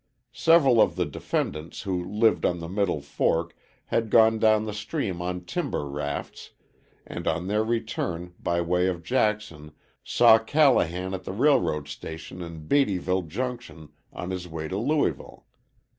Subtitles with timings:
[0.33, 3.55] Several of the defendants who lived on the Middle Fork,
[3.85, 6.49] had gone down the stream on timber rafts
[7.05, 12.67] and on their return by way of Jackson saw Callahan at the railroad station at
[12.67, 15.45] Beattyville Junction on his way to Louisville.